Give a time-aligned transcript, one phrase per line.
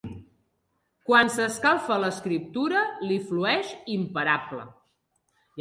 [1.09, 4.67] Quan s'escalfa l'escriptura li flueix imparable.